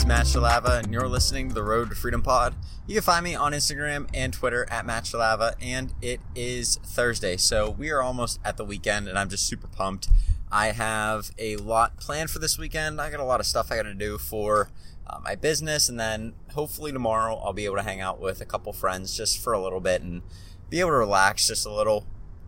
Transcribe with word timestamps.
Is 0.00 0.06
Matt 0.06 0.24
Shalava, 0.24 0.82
and 0.82 0.94
you're 0.94 1.06
listening 1.06 1.50
to 1.50 1.54
the 1.54 1.62
Road 1.62 1.90
to 1.90 1.94
Freedom 1.94 2.22
Pod. 2.22 2.54
You 2.86 2.94
can 2.94 3.02
find 3.02 3.22
me 3.22 3.34
on 3.34 3.52
Instagram 3.52 4.08
and 4.14 4.32
Twitter 4.32 4.66
at 4.70 4.86
Matt 4.86 5.04
Shalava, 5.04 5.56
and 5.60 5.92
it 6.00 6.20
is 6.34 6.76
Thursday, 6.76 7.36
so 7.36 7.68
we 7.68 7.90
are 7.90 8.00
almost 8.00 8.40
at 8.42 8.56
the 8.56 8.64
weekend, 8.64 9.08
and 9.08 9.18
I'm 9.18 9.28
just 9.28 9.46
super 9.46 9.66
pumped. 9.66 10.08
I 10.50 10.68
have 10.68 11.32
a 11.38 11.56
lot 11.56 11.98
planned 11.98 12.30
for 12.30 12.38
this 12.38 12.56
weekend. 12.56 12.98
I 12.98 13.10
got 13.10 13.20
a 13.20 13.24
lot 13.24 13.40
of 13.40 13.46
stuff 13.46 13.70
I 13.70 13.76
got 13.76 13.82
to 13.82 13.92
do 13.92 14.16
for 14.16 14.70
uh, 15.06 15.18
my 15.22 15.34
business, 15.34 15.90
and 15.90 16.00
then 16.00 16.32
hopefully 16.54 16.92
tomorrow 16.92 17.36
I'll 17.36 17.52
be 17.52 17.66
able 17.66 17.76
to 17.76 17.82
hang 17.82 18.00
out 18.00 18.22
with 18.22 18.40
a 18.40 18.46
couple 18.46 18.72
friends 18.72 19.14
just 19.14 19.38
for 19.38 19.52
a 19.52 19.60
little 19.60 19.80
bit 19.80 20.00
and 20.00 20.22
be 20.70 20.80
able 20.80 20.90
to 20.92 20.96
relax 20.96 21.46
just 21.46 21.66
a 21.66 21.70
little. 21.70 22.06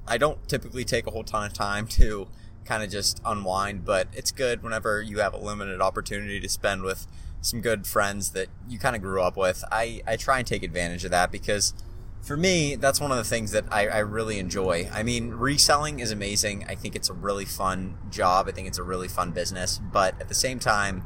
I 0.09 0.17
don't 0.17 0.49
typically 0.49 0.87
take 0.87 1.07
a 1.07 1.11
whole 1.11 1.23
ton 1.23 1.45
of 1.45 1.53
time 1.53 1.87
to 1.89 2.29
kind 2.65 2.83
of 2.83 2.91
just 2.91 3.21
unwind. 3.25 3.85
But 3.85 4.09
it's 4.13 4.31
good 4.31 4.63
whenever 4.63 5.03
you 5.03 5.19
have 5.19 5.35
a 5.35 5.39
limited 5.39 5.81
opportunity 5.81 6.41
to 6.41 6.49
spend 6.49 6.83
with 6.83 7.07
some 7.41 7.61
good 7.61 7.87
friends 7.87 8.31
that 8.31 8.49
you 8.69 8.79
kind 8.79 8.97
of 8.97 9.03
grew 9.03 9.21
up 9.23 9.37
with. 9.37 9.65
I, 9.71 10.03
I 10.07 10.17
try 10.17 10.39
and 10.39 10.47
take 10.47 10.63
advantage 10.63 11.05
of 11.05 11.11
that 11.11 11.33
because 11.33 11.75
for 12.23 12.37
me, 12.37 12.77
that's 12.77 13.01
one 13.01 13.11
of 13.11 13.17
the 13.17 13.25
things 13.25 13.51
that 13.51 13.65
I, 13.71 13.89
I 13.89 13.99
really 13.99 14.39
enjoy. 14.39 14.89
I 14.93 15.03
mean, 15.03 15.31
reselling 15.31 15.99
is 15.99 16.13
amazing. 16.13 16.65
I 16.69 16.77
think 16.77 16.95
it's 16.95 17.11
a 17.11 17.13
really 17.13 17.45
fun 17.45 17.99
job. 18.11 18.47
I 18.49 18.53
think 18.53 18.69
it's 18.69 18.79
a 18.79 18.85
really 18.85 19.09
fun 19.09 19.33
business. 19.33 19.79
But 19.79 20.21
at 20.21 20.29
the 20.29 20.35
same 20.35 20.61
time, 20.61 21.05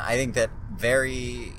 I 0.00 0.16
think 0.16 0.34
that 0.34 0.50
very, 0.72 1.52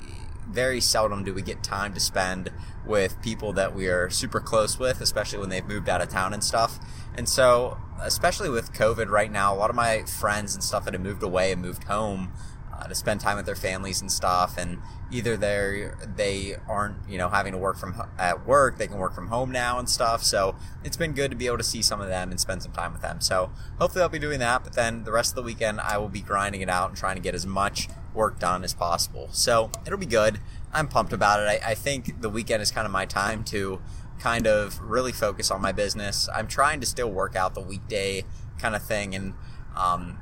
very 0.50 0.80
seldom 0.80 1.22
do 1.22 1.32
we 1.32 1.42
get 1.42 1.62
time 1.62 1.94
to 1.94 2.00
spend 2.00 2.50
with 2.84 3.20
people 3.22 3.52
that 3.52 3.76
we 3.76 3.86
are 3.86 4.10
super 4.10 4.40
close 4.40 4.78
with, 4.78 5.00
especially 5.00 5.38
when 5.38 5.50
they've 5.50 5.66
moved 5.66 5.88
out 5.88 6.02
of 6.02 6.08
town 6.08 6.34
and 6.34 6.42
stuff. 6.42 6.78
And 7.16 7.28
so, 7.28 7.78
especially 8.00 8.50
with 8.50 8.72
COVID 8.72 9.08
right 9.08 9.30
now, 9.30 9.54
a 9.54 9.56
lot 9.56 9.70
of 9.70 9.76
my 9.76 10.02
friends 10.02 10.54
and 10.54 10.62
stuff 10.62 10.84
that 10.84 10.94
have 10.94 11.02
moved 11.02 11.22
away 11.22 11.52
and 11.52 11.62
moved 11.62 11.84
home 11.84 12.32
uh, 12.78 12.86
to 12.86 12.94
spend 12.94 13.20
time 13.20 13.36
with 13.36 13.46
their 13.46 13.56
families 13.56 14.00
and 14.00 14.12
stuff, 14.12 14.58
and 14.58 14.78
either 15.10 15.36
they 15.36 15.88
they 16.14 16.56
aren't 16.68 16.96
you 17.08 17.16
know 17.16 17.28
having 17.28 17.52
to 17.52 17.58
work 17.58 17.78
from 17.78 17.94
at 18.18 18.46
work, 18.46 18.76
they 18.78 18.86
can 18.86 18.98
work 18.98 19.14
from 19.14 19.28
home 19.28 19.50
now 19.50 19.78
and 19.78 19.88
stuff. 19.88 20.22
So 20.22 20.54
it's 20.84 20.96
been 20.96 21.12
good 21.12 21.30
to 21.30 21.36
be 21.36 21.46
able 21.46 21.58
to 21.58 21.64
see 21.64 21.82
some 21.82 22.00
of 22.00 22.08
them 22.08 22.30
and 22.30 22.38
spend 22.38 22.62
some 22.62 22.72
time 22.72 22.92
with 22.92 23.02
them. 23.02 23.20
So 23.20 23.50
hopefully 23.78 24.02
I'll 24.02 24.08
be 24.08 24.18
doing 24.18 24.40
that. 24.40 24.64
But 24.64 24.74
then 24.74 25.04
the 25.04 25.12
rest 25.12 25.32
of 25.32 25.36
the 25.36 25.42
weekend 25.42 25.80
I 25.80 25.98
will 25.98 26.08
be 26.08 26.20
grinding 26.20 26.60
it 26.60 26.68
out 26.68 26.90
and 26.90 26.98
trying 26.98 27.16
to 27.16 27.22
get 27.22 27.34
as 27.34 27.46
much 27.46 27.88
work 28.12 28.38
done 28.38 28.64
as 28.64 28.74
possible. 28.74 29.28
So 29.32 29.70
it'll 29.86 29.98
be 29.98 30.06
good. 30.06 30.40
I'm 30.72 30.88
pumped 30.88 31.12
about 31.12 31.40
it. 31.40 31.62
I, 31.64 31.70
I 31.70 31.74
think 31.74 32.20
the 32.20 32.28
weekend 32.28 32.62
is 32.62 32.70
kind 32.70 32.84
of 32.84 32.92
my 32.92 33.06
time 33.06 33.44
to 33.44 33.80
kind 34.18 34.46
of 34.46 34.80
really 34.80 35.12
focus 35.12 35.50
on 35.50 35.60
my 35.60 35.72
business. 35.72 36.28
I'm 36.34 36.48
trying 36.48 36.80
to 36.80 36.86
still 36.86 37.10
work 37.10 37.36
out 37.36 37.54
the 37.54 37.60
weekday 37.60 38.24
kind 38.58 38.74
of 38.74 38.82
thing 38.82 39.14
and 39.14 39.34
um, 39.76 40.18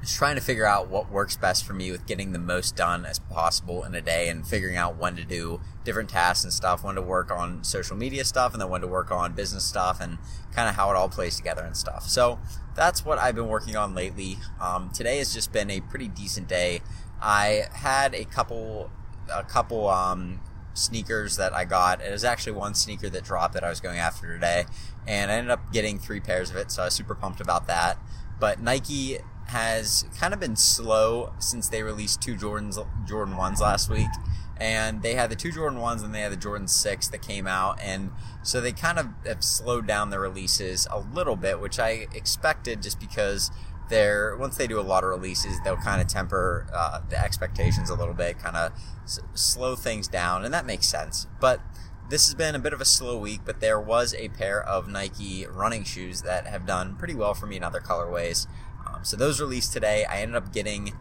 just 0.00 0.16
trying 0.16 0.36
to 0.36 0.40
figure 0.40 0.66
out 0.66 0.88
what 0.88 1.10
works 1.10 1.36
best 1.36 1.64
for 1.64 1.72
me 1.72 1.90
with 1.90 2.06
getting 2.06 2.32
the 2.32 2.38
most 2.38 2.76
done 2.76 3.04
as 3.04 3.18
possible 3.18 3.82
in 3.84 3.94
a 3.94 4.00
day 4.00 4.28
and 4.28 4.46
figuring 4.46 4.76
out 4.76 4.96
when 4.96 5.16
to 5.16 5.24
do 5.24 5.60
different 5.84 6.08
tasks 6.08 6.44
and 6.44 6.52
stuff, 6.52 6.84
when 6.84 6.94
to 6.94 7.02
work 7.02 7.30
on 7.30 7.64
social 7.64 7.96
media 7.96 8.24
stuff 8.24 8.52
and 8.52 8.60
then 8.60 8.68
when 8.68 8.80
to 8.80 8.86
work 8.86 9.10
on 9.10 9.32
business 9.32 9.64
stuff 9.64 10.00
and 10.00 10.18
kind 10.54 10.68
of 10.68 10.76
how 10.76 10.90
it 10.90 10.96
all 10.96 11.08
plays 11.08 11.36
together 11.36 11.62
and 11.62 11.76
stuff. 11.76 12.04
So 12.04 12.38
that's 12.76 13.04
what 13.04 13.18
I've 13.18 13.34
been 13.34 13.48
working 13.48 13.76
on 13.76 13.94
lately. 13.94 14.38
Um, 14.60 14.90
today 14.90 15.18
has 15.18 15.34
just 15.34 15.52
been 15.52 15.70
a 15.70 15.80
pretty 15.80 16.08
decent 16.08 16.46
day. 16.46 16.82
I 17.20 17.64
had 17.72 18.14
a 18.14 18.24
couple, 18.24 18.90
a 19.32 19.42
couple 19.42 19.88
um, 19.88 20.40
sneakers 20.76 21.36
that 21.36 21.52
I 21.52 21.64
got. 21.64 22.00
It 22.00 22.10
was 22.10 22.24
actually 22.24 22.52
one 22.52 22.74
sneaker 22.74 23.08
that 23.08 23.24
dropped 23.24 23.54
that 23.54 23.64
I 23.64 23.68
was 23.68 23.80
going 23.80 23.98
after 23.98 24.32
today, 24.32 24.66
and 25.06 25.30
I 25.30 25.34
ended 25.34 25.50
up 25.50 25.72
getting 25.72 25.98
three 25.98 26.20
pairs 26.20 26.50
of 26.50 26.56
it, 26.56 26.70
so 26.70 26.82
I 26.82 26.84
was 26.86 26.94
super 26.94 27.14
pumped 27.14 27.40
about 27.40 27.66
that. 27.66 27.98
But 28.38 28.60
Nike 28.60 29.18
has 29.48 30.04
kind 30.18 30.34
of 30.34 30.40
been 30.40 30.56
slow 30.56 31.32
since 31.38 31.68
they 31.68 31.82
released 31.82 32.20
two 32.20 32.34
Jordans, 32.34 32.78
Jordan 33.06 33.36
ones 33.36 33.60
last 33.60 33.88
week, 33.88 34.10
and 34.58 35.02
they 35.02 35.14
had 35.14 35.30
the 35.30 35.36
two 35.36 35.52
Jordan 35.52 35.80
ones 35.80 36.02
and 36.02 36.14
they 36.14 36.20
had 36.20 36.32
the 36.32 36.36
Jordan 36.36 36.66
six 36.66 37.08
that 37.08 37.22
came 37.22 37.46
out, 37.46 37.80
and 37.80 38.10
so 38.42 38.60
they 38.60 38.72
kind 38.72 38.98
of 38.98 39.08
have 39.26 39.42
slowed 39.42 39.86
down 39.86 40.10
their 40.10 40.20
releases 40.20 40.86
a 40.90 40.98
little 40.98 41.36
bit, 41.36 41.60
which 41.60 41.78
I 41.78 42.06
expected 42.14 42.82
just 42.82 43.00
because 43.00 43.50
they're 43.88 44.36
once 44.36 44.56
they 44.56 44.66
do 44.66 44.80
a 44.80 44.82
lot 44.82 45.04
of 45.04 45.10
releases, 45.10 45.60
they'll 45.62 45.76
kind 45.76 46.00
of 46.00 46.08
temper 46.08 46.66
uh, 46.74 47.00
the 47.08 47.18
expectations 47.22 47.90
a 47.90 47.94
little 47.94 48.14
bit, 48.14 48.38
kind 48.38 48.56
of 48.56 48.72
s- 49.04 49.20
slow 49.34 49.76
things 49.76 50.08
down, 50.08 50.44
and 50.44 50.52
that 50.52 50.66
makes 50.66 50.86
sense. 50.86 51.26
But 51.40 51.60
this 52.08 52.26
has 52.26 52.34
been 52.34 52.54
a 52.54 52.58
bit 52.58 52.72
of 52.72 52.80
a 52.80 52.84
slow 52.84 53.18
week, 53.18 53.40
but 53.44 53.60
there 53.60 53.80
was 53.80 54.14
a 54.14 54.28
pair 54.28 54.62
of 54.62 54.88
Nike 54.88 55.46
running 55.46 55.84
shoes 55.84 56.22
that 56.22 56.46
have 56.46 56.66
done 56.66 56.96
pretty 56.96 57.14
well 57.14 57.34
for 57.34 57.46
me 57.46 57.56
in 57.56 57.64
other 57.64 57.80
colorways. 57.80 58.46
Um, 58.86 59.04
so 59.04 59.16
those 59.16 59.40
released 59.40 59.72
today. 59.72 60.04
I 60.04 60.20
ended 60.20 60.36
up 60.36 60.52
getting 60.52 60.92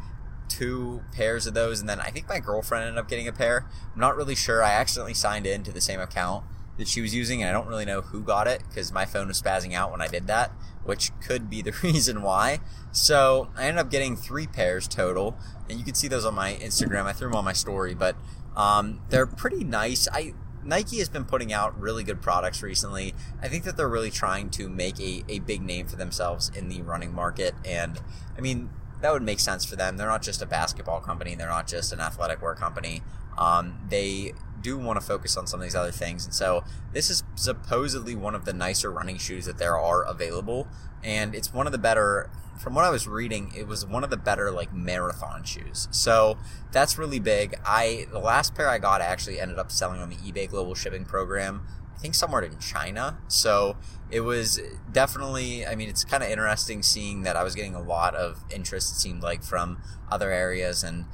two 0.47 1.01
pairs 1.11 1.45
of 1.47 1.53
those, 1.53 1.79
and 1.79 1.89
then 1.89 1.99
I 1.99 2.09
think 2.09 2.27
my 2.27 2.39
girlfriend 2.39 2.85
ended 2.85 2.99
up 2.99 3.09
getting 3.09 3.27
a 3.27 3.33
pair. 3.33 3.67
I'm 3.93 3.99
not 3.99 4.15
really 4.15 4.35
sure. 4.35 4.63
I 4.63 4.73
accidentally 4.73 5.13
signed 5.13 5.45
in 5.45 5.63
to 5.63 5.71
the 5.71 5.81
same 5.81 5.99
account 5.99 6.45
that 6.77 6.87
she 6.87 7.01
was 7.01 7.15
using, 7.15 7.41
and 7.41 7.49
I 7.49 7.53
don't 7.53 7.67
really 7.67 7.85
know 7.85 8.01
who 8.01 8.21
got 8.21 8.47
it 8.47 8.63
because 8.67 8.91
my 8.91 9.05
phone 9.05 9.27
was 9.27 9.41
spazzing 9.41 9.73
out 9.73 9.91
when 9.91 10.01
I 10.01 10.07
did 10.07 10.27
that, 10.27 10.51
which 10.83 11.11
could 11.21 11.49
be 11.49 11.61
the 11.61 11.71
reason 11.83 12.21
why. 12.21 12.59
So 12.91 13.49
I 13.55 13.65
ended 13.65 13.81
up 13.81 13.91
getting 13.91 14.15
three 14.15 14.47
pairs 14.47 14.87
total, 14.87 15.37
and 15.69 15.77
you 15.79 15.85
can 15.85 15.95
see 15.95 16.07
those 16.07 16.25
on 16.25 16.35
my 16.35 16.53
Instagram. 16.55 17.05
I 17.05 17.13
threw 17.13 17.29
them 17.29 17.35
on 17.35 17.45
my 17.45 17.53
story, 17.53 17.93
but 17.93 18.15
um, 18.55 19.01
they're 19.09 19.27
pretty 19.27 19.63
nice. 19.63 20.07
I 20.11 20.33
Nike 20.63 20.97
has 20.97 21.09
been 21.09 21.25
putting 21.25 21.53
out 21.53 21.79
really 21.79 22.03
good 22.03 22.21
products 22.21 22.63
recently. 22.63 23.13
I 23.41 23.47
think 23.47 23.65
that 23.65 23.77
they're 23.77 23.87
really 23.87 24.09
trying 24.09 24.49
to 24.51 24.67
make 24.67 24.99
a, 24.99 25.23
a 25.29 25.39
big 25.39 25.61
name 25.61 25.85
for 25.87 25.95
themselves 25.95 26.49
in 26.55 26.69
the 26.69 26.81
running 26.81 27.13
market, 27.13 27.53
and 27.63 27.99
I 28.37 28.41
mean 28.41 28.69
that 29.01 29.13
would 29.13 29.23
make 29.23 29.39
sense 29.39 29.65
for 29.65 29.75
them. 29.75 29.97
They're 29.97 30.07
not 30.07 30.23
just 30.23 30.41
a 30.41 30.45
basketball 30.45 30.99
company. 31.01 31.35
They're 31.35 31.49
not 31.49 31.67
just 31.67 31.93
an 31.93 31.99
athletic 31.99 32.41
wear 32.41 32.55
company. 32.55 33.03
Um, 33.37 33.79
they 33.89 34.33
do 34.65 34.79
want 34.79 34.99
to 34.99 35.05
focus 35.05 35.37
on 35.37 35.45
some 35.45 35.59
of 35.59 35.63
these 35.63 35.75
other 35.75 35.91
things. 35.91 36.25
And 36.25 36.33
so 36.33 36.63
this 36.91 37.11
is 37.11 37.23
supposedly 37.35 38.15
one 38.15 38.33
of 38.33 38.45
the 38.45 38.53
nicer 38.53 38.91
running 38.91 39.17
shoes 39.17 39.45
that 39.45 39.59
there 39.59 39.77
are 39.77 40.03
available. 40.03 40.67
And 41.03 41.35
it's 41.35 41.53
one 41.53 41.67
of 41.67 41.71
the 41.71 41.77
better, 41.77 42.31
from 42.59 42.73
what 42.73 42.83
I 42.83 42.89
was 42.89 43.07
reading, 43.07 43.53
it 43.55 43.67
was 43.67 43.85
one 43.85 44.03
of 44.03 44.09
the 44.09 44.17
better 44.17 44.49
like 44.49 44.73
marathon 44.73 45.43
shoes. 45.43 45.87
So 45.91 46.39
that's 46.71 46.97
really 46.97 47.19
big. 47.19 47.59
I, 47.63 48.07
the 48.11 48.17
last 48.17 48.55
pair 48.55 48.67
I 48.67 48.79
got 48.79 49.01
actually 49.01 49.39
ended 49.39 49.59
up 49.59 49.71
selling 49.71 50.01
on 50.01 50.09
the 50.09 50.15
eBay 50.15 50.49
global 50.49 50.73
shipping 50.73 51.05
program. 51.05 51.61
I 51.95 51.99
think 51.99 52.15
somewhere 52.15 52.41
in 52.41 52.57
China. 52.57 53.19
So 53.27 53.77
it 54.09 54.21
was 54.21 54.59
definitely, 54.91 55.65
I 55.65 55.75
mean, 55.75 55.89
it's 55.89 56.03
kind 56.03 56.23
of 56.23 56.29
interesting 56.29 56.81
seeing 56.81 57.21
that 57.21 57.35
I 57.35 57.43
was 57.43 57.53
getting 57.53 57.75
a 57.75 57.81
lot 57.81 58.15
of 58.15 58.43
interest, 58.49 58.91
it 58.93 58.99
seemed 58.99 59.21
like, 59.21 59.43
from 59.43 59.81
other 60.11 60.31
areas. 60.31 60.83
And 60.83 61.05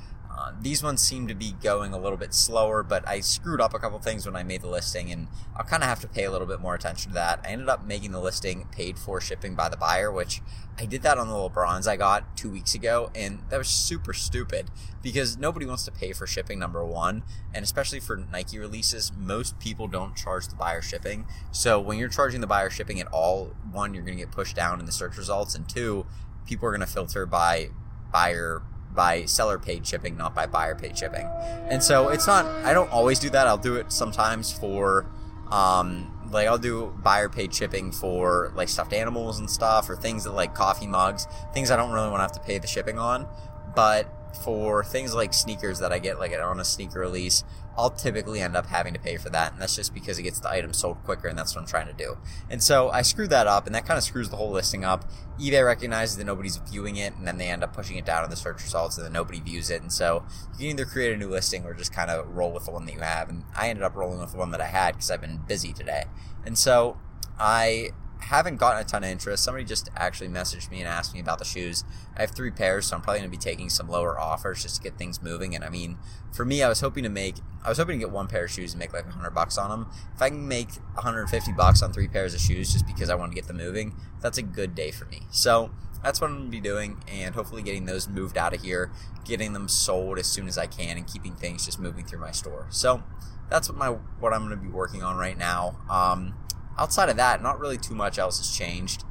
uh, 0.41 0.51
these 0.59 0.81
ones 0.81 1.01
seem 1.01 1.27
to 1.27 1.35
be 1.35 1.53
going 1.61 1.93
a 1.93 1.99
little 1.99 2.17
bit 2.17 2.33
slower, 2.33 2.81
but 2.81 3.07
I 3.07 3.19
screwed 3.19 3.61
up 3.61 3.75
a 3.75 3.79
couple 3.79 3.99
things 3.99 4.25
when 4.25 4.35
I 4.35 4.41
made 4.41 4.61
the 4.61 4.67
listing, 4.67 5.11
and 5.11 5.27
I'll 5.55 5.65
kind 5.65 5.83
of 5.83 5.89
have 5.89 5.99
to 5.99 6.07
pay 6.07 6.23
a 6.23 6.31
little 6.31 6.47
bit 6.47 6.59
more 6.59 6.73
attention 6.73 7.11
to 7.11 7.15
that. 7.15 7.41
I 7.45 7.49
ended 7.49 7.69
up 7.69 7.85
making 7.85 8.11
the 8.11 8.19
listing 8.19 8.67
paid 8.71 8.97
for 8.97 9.21
shipping 9.21 9.53
by 9.53 9.69
the 9.69 9.77
buyer, 9.77 10.11
which 10.11 10.41
I 10.79 10.85
did 10.85 11.03
that 11.03 11.19
on 11.19 11.27
the 11.27 11.35
LeBrons 11.35 11.87
I 11.87 11.95
got 11.95 12.35
two 12.35 12.49
weeks 12.49 12.73
ago, 12.73 13.11
and 13.13 13.43
that 13.49 13.57
was 13.57 13.67
super 13.67 14.13
stupid 14.13 14.71
because 15.03 15.37
nobody 15.37 15.67
wants 15.67 15.85
to 15.85 15.91
pay 15.91 16.11
for 16.11 16.25
shipping, 16.25 16.57
number 16.57 16.83
one, 16.83 17.21
and 17.53 17.63
especially 17.63 17.99
for 17.99 18.17
Nike 18.17 18.57
releases, 18.57 19.11
most 19.15 19.59
people 19.59 19.87
don't 19.87 20.15
charge 20.15 20.47
the 20.47 20.55
buyer 20.55 20.81
shipping. 20.81 21.27
So 21.51 21.79
when 21.79 21.99
you're 21.99 22.09
charging 22.09 22.41
the 22.41 22.47
buyer 22.47 22.71
shipping 22.71 22.99
at 22.99 23.07
all, 23.07 23.53
one, 23.71 23.93
you're 23.93 24.03
going 24.03 24.17
to 24.17 24.23
get 24.23 24.31
pushed 24.31 24.55
down 24.55 24.79
in 24.79 24.87
the 24.87 24.91
search 24.91 25.17
results, 25.17 25.53
and 25.53 25.69
two, 25.69 26.07
people 26.47 26.67
are 26.67 26.71
going 26.71 26.81
to 26.81 26.91
filter 26.91 27.27
by 27.27 27.69
buyer 28.11 28.63
by 28.93 29.25
seller 29.25 29.57
paid 29.57 29.85
shipping, 29.85 30.17
not 30.17 30.35
by 30.35 30.45
buyer 30.45 30.75
paid 30.75 30.97
shipping. 30.97 31.27
And 31.69 31.81
so 31.83 32.09
it's 32.09 32.27
not, 32.27 32.45
I 32.65 32.73
don't 32.73 32.91
always 32.91 33.19
do 33.19 33.29
that. 33.29 33.47
I'll 33.47 33.57
do 33.57 33.75
it 33.75 33.91
sometimes 33.91 34.51
for, 34.51 35.05
um, 35.49 36.11
like 36.31 36.47
I'll 36.47 36.57
do 36.57 36.93
buyer 37.03 37.29
paid 37.29 37.53
shipping 37.53 37.91
for 37.91 38.51
like 38.55 38.69
stuffed 38.69 38.93
animals 38.93 39.39
and 39.39 39.49
stuff 39.49 39.89
or 39.89 39.95
things 39.95 40.23
that 40.23 40.31
like 40.31 40.55
coffee 40.55 40.87
mugs, 40.87 41.27
things 41.53 41.71
I 41.71 41.75
don't 41.75 41.91
really 41.91 42.09
want 42.09 42.19
to 42.19 42.23
have 42.23 42.31
to 42.33 42.39
pay 42.39 42.57
the 42.57 42.67
shipping 42.67 42.97
on. 42.97 43.27
But 43.75 44.13
for 44.43 44.83
things 44.83 45.13
like 45.13 45.33
sneakers 45.33 45.79
that 45.79 45.91
I 45.91 45.99
get 45.99 46.19
like 46.19 46.33
on 46.33 46.59
a 46.59 46.65
sneaker 46.65 46.99
release, 46.99 47.43
I'll 47.77 47.89
typically 47.89 48.41
end 48.41 48.57
up 48.57 48.65
having 48.65 48.93
to 48.93 48.99
pay 48.99 49.17
for 49.17 49.29
that, 49.29 49.53
and 49.53 49.61
that's 49.61 49.75
just 49.75 49.93
because 49.93 50.19
it 50.19 50.23
gets 50.23 50.39
the 50.39 50.49
item 50.49 50.73
sold 50.73 51.01
quicker, 51.03 51.27
and 51.27 51.37
that's 51.37 51.55
what 51.55 51.61
I'm 51.61 51.67
trying 51.67 51.87
to 51.87 51.93
do. 51.93 52.17
And 52.49 52.61
so 52.61 52.89
I 52.89 53.01
screwed 53.01 53.29
that 53.29 53.47
up, 53.47 53.65
and 53.65 53.73
that 53.73 53.85
kind 53.85 53.97
of 53.97 54.03
screws 54.03 54.29
the 54.29 54.35
whole 54.35 54.51
listing 54.51 54.83
up. 54.83 55.09
eBay 55.39 55.65
recognizes 55.65 56.17
that 56.17 56.25
nobody's 56.25 56.57
viewing 56.57 56.97
it, 56.97 57.15
and 57.15 57.25
then 57.25 57.37
they 57.37 57.47
end 57.47 57.63
up 57.63 57.73
pushing 57.73 57.97
it 57.97 58.05
down 58.05 58.23
in 58.23 58.29
the 58.29 58.35
search 58.35 58.61
results, 58.61 58.97
and 58.97 59.05
then 59.05 59.13
nobody 59.13 59.39
views 59.39 59.69
it. 59.69 59.81
And 59.81 59.91
so 59.91 60.25
you 60.53 60.57
can 60.57 60.67
either 60.67 60.85
create 60.85 61.13
a 61.13 61.17
new 61.17 61.29
listing 61.29 61.63
or 61.63 61.73
just 61.73 61.93
kind 61.93 62.11
of 62.11 62.27
roll 62.35 62.51
with 62.51 62.65
the 62.65 62.71
one 62.71 62.85
that 62.85 62.93
you 62.93 62.99
have. 62.99 63.29
And 63.29 63.45
I 63.55 63.69
ended 63.69 63.83
up 63.83 63.95
rolling 63.95 64.19
with 64.19 64.31
the 64.31 64.37
one 64.37 64.51
that 64.51 64.61
I 64.61 64.67
had 64.67 64.95
because 64.95 65.09
I've 65.09 65.21
been 65.21 65.37
busy 65.47 65.71
today. 65.71 66.03
And 66.45 66.57
so 66.57 66.97
I 67.39 67.91
haven't 68.21 68.57
gotten 68.57 68.81
a 68.81 68.83
ton 68.83 69.03
of 69.03 69.09
interest. 69.09 69.43
Somebody 69.43 69.65
just 69.65 69.89
actually 69.95 70.29
messaged 70.29 70.71
me 70.71 70.79
and 70.79 70.87
asked 70.87 71.13
me 71.13 71.19
about 71.19 71.39
the 71.39 71.45
shoes. 71.45 71.83
I 72.15 72.21
have 72.21 72.31
three 72.31 72.51
pairs, 72.51 72.87
so 72.87 72.95
I'm 72.95 73.01
probably 73.01 73.19
going 73.19 73.31
to 73.31 73.37
be 73.37 73.41
taking 73.41 73.69
some 73.69 73.89
lower 73.89 74.19
offers 74.19 74.61
just 74.61 74.77
to 74.77 74.81
get 74.81 74.97
things 74.97 75.21
moving. 75.21 75.55
And 75.55 75.63
I 75.63 75.69
mean, 75.69 75.97
for 76.31 76.45
me, 76.45 76.63
I 76.63 76.69
was 76.69 76.81
hoping 76.81 77.03
to 77.03 77.09
make, 77.09 77.35
I 77.63 77.69
was 77.69 77.77
hoping 77.77 77.99
to 77.99 78.05
get 78.05 78.11
one 78.11 78.27
pair 78.27 78.45
of 78.45 78.51
shoes 78.51 78.73
and 78.73 78.79
make 78.79 78.93
like 78.93 79.05
100 79.05 79.31
bucks 79.31 79.57
on 79.57 79.69
them. 79.69 79.91
If 80.15 80.21
I 80.21 80.29
can 80.29 80.47
make 80.47 80.71
150 80.93 81.51
bucks 81.53 81.81
on 81.81 81.91
three 81.91 82.07
pairs 82.07 82.33
of 82.33 82.41
shoes 82.41 82.71
just 82.71 82.87
because 82.87 83.09
I 83.09 83.15
want 83.15 83.31
to 83.31 83.35
get 83.35 83.47
them 83.47 83.57
moving, 83.57 83.95
that's 84.21 84.37
a 84.37 84.43
good 84.43 84.75
day 84.75 84.91
for 84.91 85.05
me. 85.05 85.21
So 85.31 85.71
that's 86.03 86.19
what 86.19 86.29
I'm 86.29 86.37
going 86.37 86.45
to 86.45 86.51
be 86.51 86.61
doing, 86.61 87.03
and 87.07 87.35
hopefully 87.35 87.61
getting 87.61 87.85
those 87.85 88.07
moved 88.07 88.37
out 88.37 88.53
of 88.53 88.61
here, 88.61 88.91
getting 89.23 89.53
them 89.53 89.67
sold 89.67 90.17
as 90.17 90.27
soon 90.27 90.47
as 90.47 90.57
I 90.57 90.65
can, 90.65 90.97
and 90.97 91.05
keeping 91.05 91.35
things 91.35 91.65
just 91.65 91.79
moving 91.79 92.05
through 92.05 92.19
my 92.19 92.31
store. 92.31 92.67
So 92.69 93.03
that's 93.49 93.69
what 93.69 93.77
my 93.77 93.89
what 94.19 94.33
I'm 94.33 94.47
going 94.47 94.57
to 94.57 94.63
be 94.63 94.71
working 94.71 95.03
on 95.03 95.17
right 95.17 95.37
now. 95.37 95.77
Um, 95.89 96.33
outside 96.81 97.09
of 97.09 97.17
that, 97.17 97.43
not 97.43 97.59
really 97.59 97.77
too 97.77 97.93
much 97.93 98.17
else 98.17 98.39
has 98.39 98.49
changed. 98.49 99.03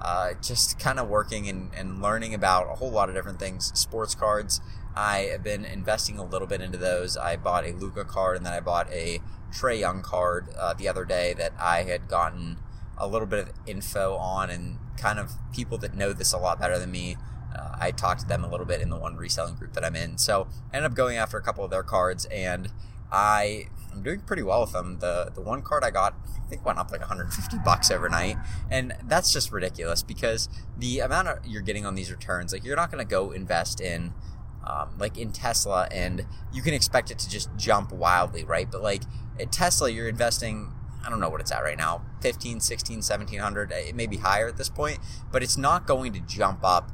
Uh, 0.00 0.32
just 0.40 0.78
kind 0.78 0.98
of 0.98 1.08
working 1.08 1.48
and, 1.48 1.70
and 1.76 2.00
learning 2.00 2.32
about 2.32 2.70
a 2.70 2.76
whole 2.76 2.90
lot 2.90 3.08
of 3.10 3.14
different 3.14 3.38
things. 3.38 3.70
Sports 3.78 4.14
cards, 4.14 4.60
I 4.96 5.28
have 5.32 5.42
been 5.42 5.64
investing 5.64 6.18
a 6.18 6.24
little 6.24 6.46
bit 6.46 6.62
into 6.62 6.78
those. 6.78 7.16
I 7.16 7.36
bought 7.36 7.66
a 7.66 7.72
Luka 7.72 8.04
card 8.04 8.36
and 8.36 8.46
then 8.46 8.54
I 8.54 8.60
bought 8.60 8.90
a 8.90 9.20
Trae 9.52 9.78
Young 9.78 10.02
card 10.02 10.48
uh, 10.56 10.72
the 10.72 10.88
other 10.88 11.04
day 11.04 11.34
that 11.34 11.52
I 11.60 11.82
had 11.82 12.08
gotten 12.08 12.58
a 12.96 13.06
little 13.06 13.26
bit 13.26 13.40
of 13.40 13.52
info 13.66 14.14
on 14.14 14.50
and 14.50 14.78
kind 14.96 15.18
of 15.18 15.32
people 15.52 15.76
that 15.78 15.94
know 15.94 16.12
this 16.12 16.32
a 16.32 16.38
lot 16.38 16.58
better 16.58 16.78
than 16.78 16.90
me. 16.90 17.16
Uh, 17.54 17.76
I 17.78 17.90
talked 17.90 18.20
to 18.22 18.26
them 18.26 18.42
a 18.42 18.48
little 18.48 18.66
bit 18.66 18.80
in 18.80 18.88
the 18.88 18.96
one 18.96 19.16
reselling 19.16 19.56
group 19.56 19.74
that 19.74 19.84
I'm 19.84 19.96
in. 19.96 20.16
So 20.16 20.48
I 20.72 20.76
ended 20.76 20.92
up 20.92 20.96
going 20.96 21.18
after 21.18 21.36
a 21.36 21.42
couple 21.42 21.64
of 21.64 21.70
their 21.70 21.82
cards 21.82 22.24
and 22.26 22.70
I 23.10 23.66
I'm 23.92 24.02
doing 24.02 24.20
pretty 24.20 24.42
well 24.42 24.62
with 24.62 24.72
them. 24.72 24.98
The 25.00 25.30
the 25.34 25.40
one 25.40 25.62
card 25.62 25.84
I 25.84 25.90
got 25.90 26.14
I 26.36 26.48
think 26.48 26.64
went 26.64 26.78
up 26.78 26.90
like 26.90 27.00
150 27.00 27.58
bucks 27.64 27.90
overnight, 27.90 28.36
and 28.70 28.94
that's 29.04 29.32
just 29.32 29.52
ridiculous 29.52 30.02
because 30.02 30.48
the 30.76 31.00
amount 31.00 31.28
of 31.28 31.46
you're 31.46 31.62
getting 31.62 31.86
on 31.86 31.94
these 31.94 32.10
returns, 32.10 32.52
like 32.52 32.64
you're 32.64 32.76
not 32.76 32.90
going 32.90 33.04
to 33.04 33.10
go 33.10 33.30
invest 33.30 33.80
in. 33.80 34.14
Um, 34.66 34.98
like 34.98 35.16
in 35.16 35.32
Tesla, 35.32 35.88
and 35.90 36.26
you 36.52 36.60
can 36.60 36.74
expect 36.74 37.10
it 37.10 37.18
to 37.20 37.30
just 37.30 37.48
jump 37.56 37.90
wildly, 37.90 38.44
right? 38.44 38.70
But 38.70 38.82
like 38.82 39.04
at 39.40 39.50
Tesla, 39.50 39.88
you're 39.88 40.08
investing 40.08 40.72
I 41.04 41.10
don't 41.10 41.20
know 41.20 41.30
what 41.30 41.40
it's 41.40 41.52
at 41.52 41.62
right 41.62 41.78
now 41.78 42.04
15, 42.20 42.60
16, 42.60 42.96
1700. 42.96 43.72
It 43.72 43.94
may 43.94 44.06
be 44.06 44.18
higher 44.18 44.46
at 44.46 44.58
this 44.58 44.68
point, 44.68 44.98
but 45.32 45.42
it's 45.42 45.56
not 45.56 45.86
going 45.86 46.12
to 46.12 46.20
jump 46.20 46.60
up 46.62 46.92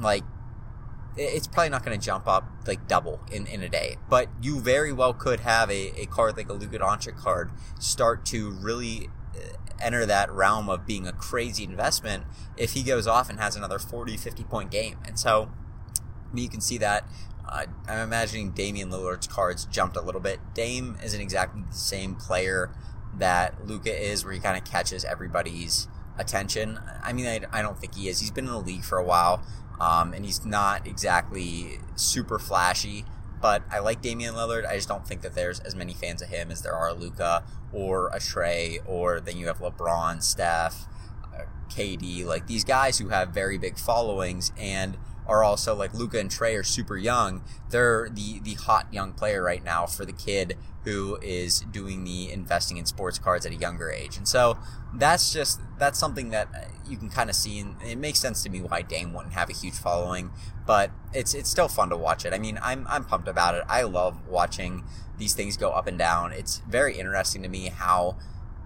like 0.00 0.24
it's 1.16 1.46
probably 1.46 1.70
not 1.70 1.84
going 1.84 1.98
to 1.98 2.04
jump 2.04 2.26
up 2.26 2.44
like 2.66 2.88
double 2.88 3.20
in, 3.30 3.46
in 3.46 3.62
a 3.62 3.68
day, 3.68 3.96
but 4.08 4.28
you 4.40 4.60
very 4.60 4.92
well 4.92 5.12
could 5.12 5.40
have 5.40 5.70
a, 5.70 6.00
a 6.00 6.06
card 6.06 6.36
like 6.36 6.48
a 6.48 6.52
Luka 6.52 6.78
Doncic 6.78 7.16
card 7.16 7.50
start 7.78 8.24
to 8.26 8.50
really 8.50 9.08
uh, 9.34 9.56
enter 9.80 10.06
that 10.06 10.30
realm 10.30 10.68
of 10.68 10.86
being 10.86 11.06
a 11.06 11.12
crazy 11.12 11.64
investment 11.64 12.24
if 12.56 12.72
he 12.72 12.82
goes 12.82 13.06
off 13.06 13.28
and 13.28 13.38
has 13.38 13.56
another 13.56 13.78
40, 13.78 14.16
50 14.16 14.44
point 14.44 14.70
game. 14.70 14.98
And 15.04 15.18
so 15.18 15.50
you 16.34 16.48
can 16.48 16.60
see 16.60 16.78
that. 16.78 17.04
Uh, 17.46 17.66
I'm 17.86 17.98
imagining 17.98 18.52
Damian 18.52 18.90
Lillard's 18.90 19.26
cards 19.26 19.66
jumped 19.66 19.96
a 19.96 20.00
little 20.00 20.20
bit. 20.20 20.38
Dame 20.54 20.96
isn't 21.04 21.20
exactly 21.20 21.62
the 21.68 21.76
same 21.76 22.14
player 22.14 22.70
that 23.18 23.66
Luka 23.66 23.94
is, 23.94 24.24
where 24.24 24.32
he 24.32 24.40
kind 24.40 24.56
of 24.56 24.64
catches 24.64 25.04
everybody's 25.04 25.88
attention. 26.16 26.78
I 27.02 27.12
mean, 27.12 27.26
I, 27.26 27.40
I 27.52 27.60
don't 27.60 27.78
think 27.78 27.94
he 27.94 28.08
is. 28.08 28.20
He's 28.20 28.30
been 28.30 28.46
in 28.46 28.52
the 28.52 28.58
league 28.58 28.84
for 28.84 28.96
a 28.96 29.04
while. 29.04 29.42
Um, 29.82 30.12
and 30.12 30.24
he's 30.24 30.44
not 30.46 30.86
exactly 30.86 31.80
super 31.96 32.38
flashy, 32.38 33.04
but 33.40 33.64
I 33.68 33.80
like 33.80 34.00
Damian 34.00 34.34
Lillard. 34.34 34.64
I 34.64 34.76
just 34.76 34.86
don't 34.88 35.04
think 35.04 35.22
that 35.22 35.34
there's 35.34 35.58
as 35.58 35.74
many 35.74 35.92
fans 35.92 36.22
of 36.22 36.28
him 36.28 36.52
as 36.52 36.62
there 36.62 36.72
are 36.72 36.94
Luka 36.94 37.42
or 37.72 38.06
a 38.08 38.20
Trae, 38.20 38.78
or 38.86 39.18
then 39.18 39.36
you 39.36 39.48
have 39.48 39.58
LeBron, 39.58 40.22
Steph, 40.22 40.86
uh, 41.34 41.46
KD, 41.68 42.24
like 42.24 42.46
these 42.46 42.62
guys 42.62 42.98
who 42.98 43.08
have 43.08 43.30
very 43.30 43.58
big 43.58 43.76
followings 43.76 44.52
and 44.56 44.96
are 45.26 45.44
also 45.44 45.74
like 45.74 45.94
Luka 45.94 46.18
and 46.18 46.30
Trae 46.30 46.58
are 46.58 46.62
super 46.62 46.96
young. 46.96 47.42
They're 47.70 48.08
the 48.10 48.40
the 48.40 48.54
hot 48.54 48.92
young 48.92 49.12
player 49.12 49.42
right 49.42 49.62
now 49.62 49.86
for 49.86 50.04
the 50.04 50.12
kid 50.12 50.56
who 50.84 51.16
is 51.22 51.60
doing 51.60 52.04
the 52.04 52.30
investing 52.30 52.76
in 52.76 52.86
sports 52.86 53.18
cards 53.18 53.46
at 53.46 53.52
a 53.52 53.56
younger 53.56 53.90
age. 53.90 54.16
And 54.16 54.26
so 54.26 54.58
that's 54.94 55.32
just 55.32 55.60
that's 55.78 55.98
something 55.98 56.30
that 56.30 56.48
uh, 56.54 56.58
you 56.88 56.96
can 56.96 57.08
kind 57.08 57.30
of 57.30 57.36
see 57.36 57.60
and 57.60 57.76
it 57.82 57.98
makes 57.98 58.18
sense 58.18 58.42
to 58.42 58.50
me 58.50 58.60
why 58.60 58.82
Dame 58.82 59.12
wouldn't 59.14 59.34
have 59.34 59.48
a 59.48 59.52
huge 59.52 59.74
following, 59.74 60.30
but 60.66 60.90
it's 61.12 61.34
it's 61.34 61.48
still 61.48 61.68
fun 61.68 61.88
to 61.90 61.96
watch 61.96 62.24
it. 62.24 62.32
I 62.32 62.38
mean, 62.38 62.58
I'm 62.62 62.86
I'm 62.88 63.04
pumped 63.04 63.28
about 63.28 63.54
it. 63.54 63.62
I 63.68 63.82
love 63.82 64.26
watching 64.28 64.84
these 65.18 65.34
things 65.34 65.56
go 65.56 65.70
up 65.70 65.86
and 65.86 65.98
down. 65.98 66.32
It's 66.32 66.58
very 66.68 66.98
interesting 66.98 67.42
to 67.42 67.48
me 67.48 67.68
how 67.68 68.16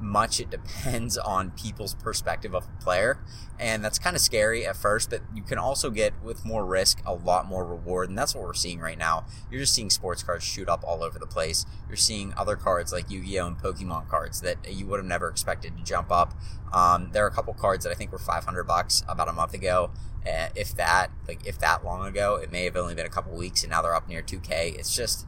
much 0.00 0.40
it 0.40 0.50
depends 0.50 1.16
on 1.16 1.50
people's 1.52 1.94
perspective 1.94 2.54
of 2.54 2.64
a 2.64 2.82
player. 2.82 3.18
And 3.58 3.84
that's 3.84 3.98
kind 3.98 4.14
of 4.14 4.20
scary 4.20 4.66
at 4.66 4.76
first, 4.76 5.10
but 5.10 5.22
you 5.34 5.42
can 5.42 5.58
also 5.58 5.90
get, 5.90 6.12
with 6.22 6.44
more 6.44 6.64
risk, 6.66 7.00
a 7.06 7.14
lot 7.14 7.46
more 7.46 7.64
reward. 7.64 8.08
And 8.10 8.18
that's 8.18 8.34
what 8.34 8.44
we're 8.44 8.54
seeing 8.54 8.80
right 8.80 8.98
now. 8.98 9.24
You're 9.50 9.60
just 9.60 9.74
seeing 9.74 9.88
sports 9.88 10.22
cards 10.22 10.44
shoot 10.44 10.68
up 10.68 10.84
all 10.86 11.02
over 11.02 11.18
the 11.18 11.26
place. 11.26 11.64
You're 11.88 11.96
seeing 11.96 12.34
other 12.36 12.56
cards 12.56 12.92
like 12.92 13.10
Yu 13.10 13.24
Gi 13.24 13.40
Oh! 13.40 13.46
and 13.46 13.58
Pokemon 13.58 14.08
cards 14.08 14.42
that 14.42 14.58
you 14.70 14.86
would 14.86 14.98
have 14.98 15.06
never 15.06 15.28
expected 15.28 15.76
to 15.76 15.82
jump 15.84 16.12
up. 16.12 16.34
Um, 16.72 17.10
there 17.12 17.24
are 17.24 17.28
a 17.28 17.32
couple 17.32 17.54
cards 17.54 17.84
that 17.84 17.90
I 17.90 17.94
think 17.94 18.12
were 18.12 18.18
500 18.18 18.64
bucks 18.64 19.02
about 19.08 19.28
a 19.28 19.32
month 19.32 19.54
ago. 19.54 19.90
Uh, 20.26 20.48
if 20.54 20.74
that, 20.76 21.10
like, 21.28 21.46
if 21.46 21.58
that 21.60 21.84
long 21.84 22.04
ago, 22.06 22.34
it 22.34 22.50
may 22.50 22.64
have 22.64 22.76
only 22.76 22.94
been 22.94 23.06
a 23.06 23.10
couple 23.10 23.32
weeks 23.36 23.62
and 23.62 23.70
now 23.70 23.80
they're 23.80 23.94
up 23.94 24.08
near 24.08 24.22
2K. 24.22 24.76
It's 24.76 24.94
just, 24.94 25.26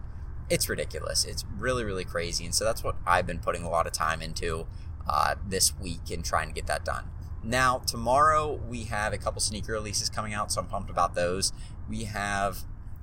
it's 0.50 0.68
ridiculous. 0.68 1.24
It's 1.24 1.44
really, 1.56 1.84
really 1.84 2.04
crazy. 2.04 2.44
And 2.44 2.54
so 2.54 2.64
that's 2.64 2.82
what 2.82 2.96
I've 3.06 3.26
been 3.26 3.38
putting 3.38 3.64
a 3.64 3.68
lot 3.68 3.86
of 3.86 3.92
time 3.92 4.22
into 4.22 4.66
uh, 5.08 5.36
this 5.46 5.76
week 5.78 6.10
and 6.10 6.24
trying 6.24 6.48
to 6.48 6.54
get 6.54 6.66
that 6.66 6.84
done. 6.84 7.04
Now, 7.42 7.78
tomorrow 7.78 8.60
we 8.68 8.84
have 8.84 9.12
a 9.12 9.18
couple 9.18 9.40
sneaker 9.40 9.72
releases 9.72 10.08
coming 10.08 10.34
out, 10.34 10.50
so 10.50 10.60
I'm 10.60 10.66
pumped 10.66 10.90
about 10.90 11.14
those. 11.14 11.52
We 11.88 12.04
have, 12.04 12.58